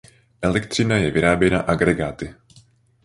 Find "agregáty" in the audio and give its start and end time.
1.59-2.33